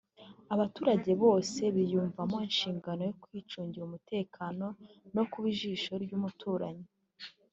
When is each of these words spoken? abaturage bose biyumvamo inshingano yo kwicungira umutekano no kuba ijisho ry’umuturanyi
abaturage 0.53 1.11
bose 1.23 1.61
biyumvamo 1.75 2.37
inshingano 2.47 3.01
yo 3.09 3.13
kwicungira 3.23 3.83
umutekano 3.85 4.65
no 5.15 5.23
kuba 5.31 5.45
ijisho 5.53 5.91
ry’umuturanyi 6.03 6.87